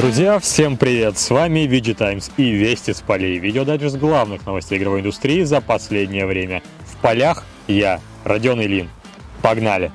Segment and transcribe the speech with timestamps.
[0.00, 1.18] Друзья, всем привет!
[1.18, 3.38] С вами VG Times и Вести с полей.
[3.38, 6.62] Видеодайджест главных новостей игровой индустрии за последнее время.
[6.86, 8.88] В полях я, Родион Ильин.
[9.42, 9.92] Погнали!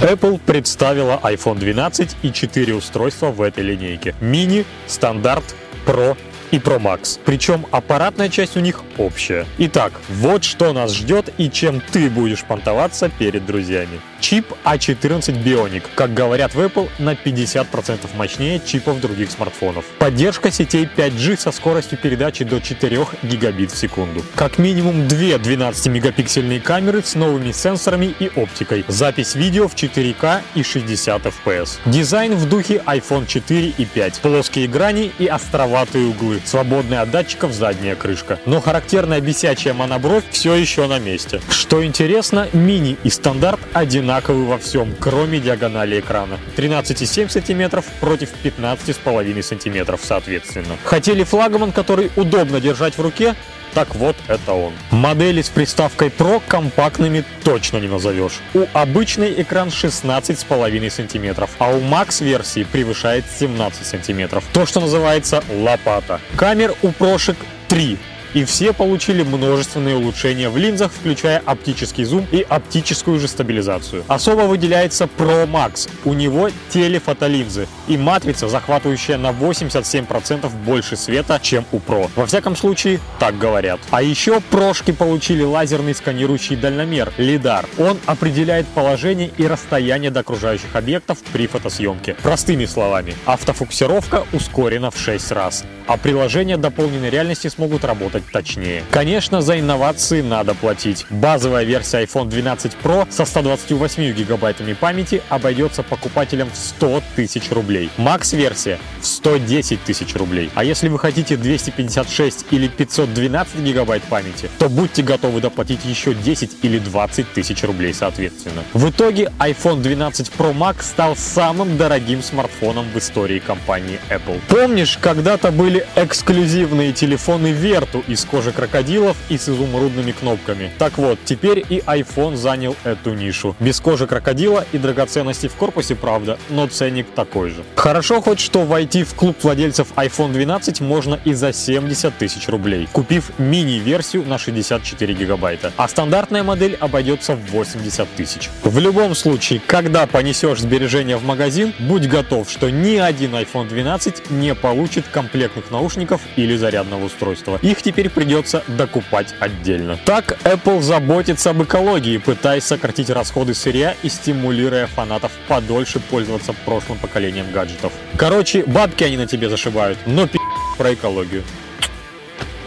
[0.00, 4.14] Apple представила iPhone 12 и 4 устройства в этой линейке.
[4.20, 6.16] Мини, стандарт, Pro
[6.52, 7.18] и Pro Max.
[7.24, 9.44] Причем аппаратная часть у них общая.
[9.58, 14.00] Итак, вот что нас ждет и чем ты будешь понтоваться перед друзьями.
[14.20, 19.84] Чип A14 Bionic, как говорят в Apple, на 50% мощнее чипов других смартфонов.
[19.98, 24.24] Поддержка сетей 5G со скоростью передачи до 4 гигабит в секунду.
[24.34, 28.84] Как минимум две 12-мегапиксельные камеры с новыми сенсорами и оптикой.
[28.88, 31.78] Запись видео в 4К и 60 FPS.
[31.86, 34.20] Дизайн в духе iPhone 4 и 5.
[34.20, 36.40] Плоские грани и островатые углы.
[36.44, 38.38] Свободная от датчиков задняя крышка.
[38.46, 41.40] Но характерная бесячая монобровь все еще на месте.
[41.50, 46.38] Что интересно, мини и стандарт одинаковые одинаковы во всем, кроме диагонали экрана.
[46.56, 50.76] 13,7 см против 15,5 см соответственно.
[50.84, 53.34] Хотели флагман, который удобно держать в руке,
[53.74, 54.72] так вот, это он.
[54.90, 58.40] Модели с приставкой Pro компактными точно не назовешь.
[58.54, 64.40] У обычный экран 16,5 см, а у Max версии превышает 17 см.
[64.52, 66.20] То, что называется лопата.
[66.36, 67.36] Камер у прошек
[67.68, 67.98] 3
[68.36, 74.04] и все получили множественные улучшения в линзах, включая оптический зум и оптическую же стабилизацию.
[74.08, 75.88] Особо выделяется Pro Max.
[76.04, 82.10] У него телефотолинзы и матрица, захватывающая на 87% больше света, чем у Pro.
[82.14, 83.80] Во всяком случае, так говорят.
[83.90, 87.64] А еще прошки получили лазерный сканирующий дальномер LiDAR.
[87.78, 92.16] Он определяет положение и расстояние до окружающих объектов при фотосъемке.
[92.22, 98.82] Простыми словами, автофокусировка ускорена в 6 раз, а приложения дополненной реальности смогут работать точнее.
[98.90, 101.06] Конечно, за инновации надо платить.
[101.10, 107.90] Базовая версия iPhone 12 Pro со 128 гигабайтами памяти обойдется покупателям в 100 тысяч рублей.
[107.96, 110.50] Max-версия в 110 тысяч рублей.
[110.54, 116.58] А если вы хотите 256 или 512 гигабайт памяти, то будьте готовы доплатить еще 10
[116.62, 118.62] или 20 тысяч рублей соответственно.
[118.72, 124.40] В итоге iPhone 12 Pro Max стал самым дорогим смартфоном в истории компании Apple.
[124.48, 130.70] Помнишь, когда-то были эксклюзивные телефоны Vertu из кожи крокодилов и с изумрудными кнопками.
[130.78, 133.56] Так вот, теперь и iPhone занял эту нишу.
[133.60, 137.64] Без кожи крокодила и драгоценностей в корпусе, правда, но ценник такой же.
[137.74, 142.88] Хорошо хоть, что войти в клуб владельцев iPhone 12 можно и за 70 тысяч рублей,
[142.92, 148.50] купив мини-версию на 64 гигабайта, а стандартная модель обойдется в 80 тысяч.
[148.62, 154.30] В любом случае, когда понесешь сбережения в магазин, будь готов, что ни один iPhone 12
[154.30, 157.58] не получит комплектных наушников или зарядного устройства.
[157.62, 159.98] Их теперь теперь придется докупать отдельно.
[160.04, 166.98] Так Apple заботится об экологии, пытаясь сократить расходы сырья и стимулируя фанатов подольше пользоваться прошлым
[166.98, 167.94] поколением гаджетов.
[168.18, 170.38] Короче, бабки они на тебе зашибают, но пи***
[170.76, 171.42] про экологию.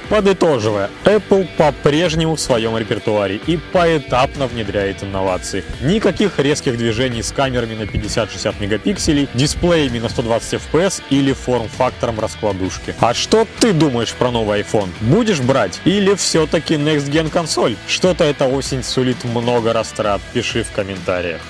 [0.09, 5.63] Подытоживая, Apple по-прежнему в своем репертуаре и поэтапно внедряет инновации.
[5.81, 12.95] Никаких резких движений с камерами на 50-60 мегапикселей, дисплеями на 120 FPS или форм-фактором раскладушки.
[12.99, 14.89] А что ты думаешь про новый iPhone?
[15.01, 15.79] Будешь брать?
[15.85, 17.75] Или все-таки Next Gen консоль?
[17.87, 21.41] Что-то эта осень сулит много растрат, пиши в комментариях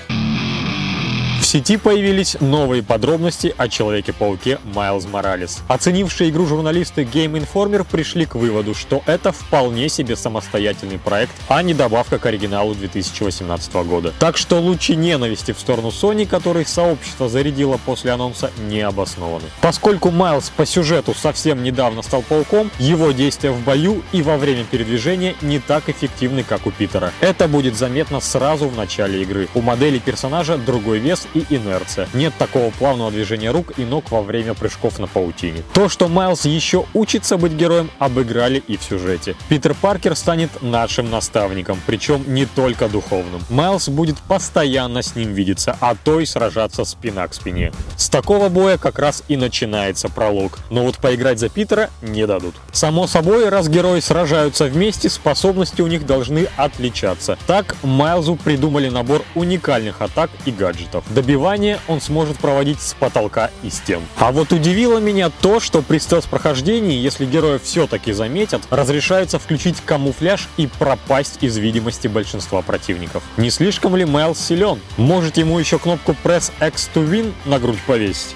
[1.50, 5.64] сети появились новые подробности о Человеке-пауке Майлз Моралес.
[5.68, 11.64] Оценившие игру журналисты Game Informer пришли к выводу, что это вполне себе самостоятельный проект, а
[11.64, 14.14] не добавка к оригиналу 2018 года.
[14.20, 19.46] Так что лучи ненависти в сторону Sony, который сообщество зарядило после анонса, не обоснованы.
[19.60, 24.66] Поскольку Майлз по сюжету совсем недавно стал пауком, его действия в бою и во время
[24.66, 27.12] передвижения не так эффективны, как у Питера.
[27.22, 29.48] Это будет заметно сразу в начале игры.
[29.56, 32.08] У модели персонажа другой вес и и инерция.
[32.14, 35.64] Нет такого плавного движения рук и ног во время прыжков на паутине.
[35.74, 39.36] То, что Майлз еще учится быть героем, обыграли и в сюжете.
[39.48, 43.42] Питер Паркер станет нашим наставником, причем не только духовным.
[43.50, 47.72] Майлз будет постоянно с ним видеться, а то и сражаться спина к спине.
[47.98, 52.56] С такого боя как раз и начинается пролог, но вот поиграть за Питера не дадут.
[52.72, 57.38] Само собой, раз герои сражаются вместе, способности у них должны отличаться.
[57.48, 63.70] Так Майлзу придумали набор уникальных атак и гаджетов добивание он сможет проводить с потолка и
[63.70, 64.02] стен.
[64.18, 70.48] А вот удивило меня то, что при стелс-прохождении, если героя все-таки заметят, разрешается включить камуфляж
[70.58, 73.22] и пропасть из видимости большинства противников.
[73.38, 74.80] Не слишком ли Майлз силен?
[74.98, 78.36] Может ему еще кнопку Press X to Win на грудь повесить?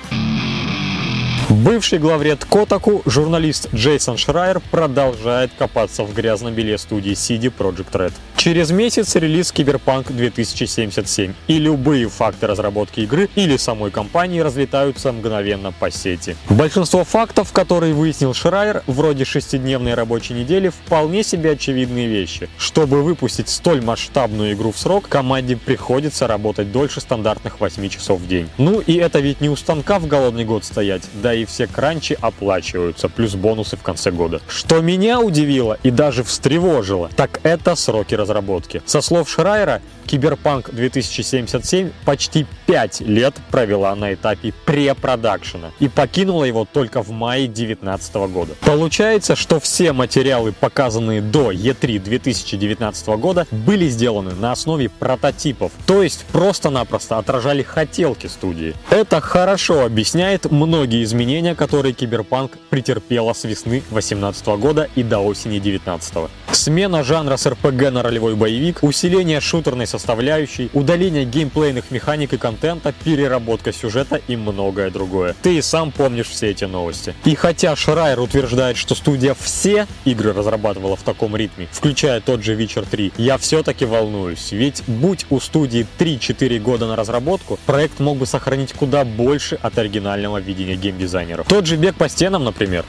[1.50, 8.14] Бывший главред Котаку, журналист Джейсон Шрайер продолжает копаться в грязном беле студии CD Projekt Red.
[8.36, 15.72] Через месяц релиз Киберпанк 2077, и любые факты разработки игры или самой компании разлетаются мгновенно
[15.72, 16.36] по сети.
[16.50, 22.50] Большинство фактов, которые выяснил Шрайер, вроде шестидневной рабочей недели, вполне себе очевидные вещи.
[22.58, 28.28] Чтобы выпустить столь масштабную игру в срок, команде приходится работать дольше стандартных 8 часов в
[28.28, 28.50] день.
[28.58, 32.18] Ну и это ведь не у станка в голодный год стоять, да и все кранчи
[32.20, 34.42] оплачиваются, плюс бонусы в конце года.
[34.48, 38.82] Что меня удивило и даже встревожило, так это сроки разработки.
[38.86, 46.66] Со слов Шрайера, Киберпанк 2077 почти 5 лет провела на этапе препродакшена и покинула его
[46.66, 48.54] только в мае 2019 года.
[48.62, 56.04] Получается, что все материалы, показанные до E3 2019 года, были сделаны на основе прототипов, то
[56.04, 58.76] есть просто-напросто отражали хотелки студии.
[58.90, 65.60] Это хорошо объясняет многие изменения, которые Киберпанк претерпела с весны 2018 года и до осени
[65.60, 66.30] 2019.
[66.52, 72.94] Смена жанра с РПГ на ролевой боевик, усиление шутерной составляющей, удаление геймплейных механик и контента,
[73.04, 75.36] переработка сюжета и многое другое.
[75.42, 77.16] Ты и сам помнишь все эти новости.
[77.26, 82.56] И хотя Шрайер утверждает, что студия все игры разрабатывала в таком ритме, включая тот же
[82.56, 88.20] Witcher 3, я все-таки волнуюсь, ведь будь у студии 3-4 года на разработку, проект мог
[88.20, 91.48] бы сохранить куда больше от оригинального видения геймдизайнеров.
[91.48, 92.86] Тот же бег по стенам, например.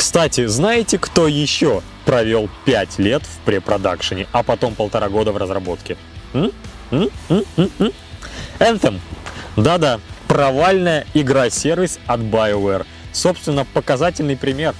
[0.00, 5.98] Кстати, знаете, кто еще провел 5 лет в препродакшене, а потом полтора года в разработке?
[8.58, 8.98] Anthem.
[9.56, 12.86] Да-да, провальная игра-сервис от BioWare.
[13.12, 14.74] Собственно, показательный пример.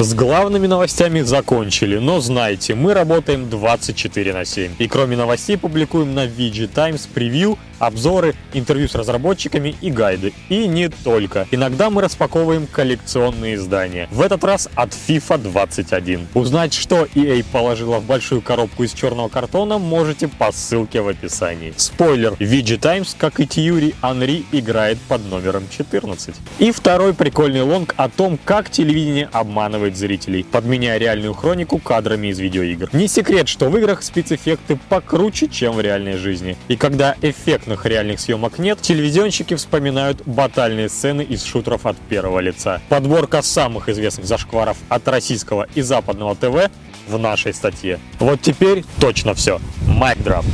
[0.00, 4.74] С главными новостями закончили, но знайте, мы работаем 24 на 7.
[4.78, 10.32] И кроме новостей публикуем на VG Times превью обзоры, интервью с разработчиками и гайды.
[10.48, 11.46] И не только.
[11.50, 14.08] Иногда мы распаковываем коллекционные издания.
[14.10, 16.28] В этот раз от FIFA 21.
[16.34, 21.72] Узнать, что EA положила в большую коробку из черного картона, можете по ссылке в описании.
[21.76, 22.32] Спойлер.
[22.34, 26.34] VG Times, как и Тьюри, Анри играет под номером 14.
[26.58, 32.38] И второй прикольный лонг о том, как телевидение обманывает зрителей, подменяя реальную хронику кадрами из
[32.38, 32.90] видеоигр.
[32.92, 36.56] Не секрет, что в играх спецэффекты покруче, чем в реальной жизни.
[36.68, 42.40] И когда эффект эффектных реальных съемок нет, телевизионщики вспоминают батальные сцены из шутеров от первого
[42.40, 42.80] лица.
[42.88, 46.70] Подборка самых известных зашкваров от российского и западного ТВ
[47.08, 47.98] в нашей статье.
[48.18, 49.60] Вот теперь точно все.
[49.86, 50.44] Майк дроп.